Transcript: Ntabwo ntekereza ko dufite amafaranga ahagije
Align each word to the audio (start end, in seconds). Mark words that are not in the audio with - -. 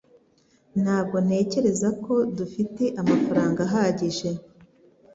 Ntabwo 0.81 1.17
ntekereza 1.25 1.89
ko 2.03 2.13
dufite 2.37 2.83
amafaranga 3.01 3.59
ahagije 3.67 4.29